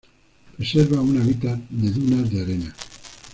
[0.57, 2.73] Preserva un hábitat de dunas de arena.